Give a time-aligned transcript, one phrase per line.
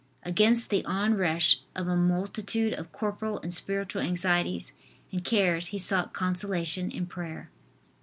[0.23, 4.73] Against the onrush of a multitude of corporal and spiritual anxieties
[5.11, 7.51] and cares he sought consolation in prayer.